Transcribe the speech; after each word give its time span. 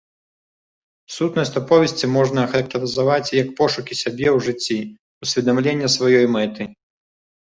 Сутнасць 1.15 1.51
аповесці 1.61 2.05
можна 2.13 2.45
ахарактарызаваць 2.47 3.33
як 3.41 3.47
пошукі 3.61 3.93
сябе 4.03 4.27
ў 4.35 4.45
жыцці, 4.47 4.77
усведамленне 5.27 5.91
сваёй 5.97 6.25
мэты. 6.37 6.63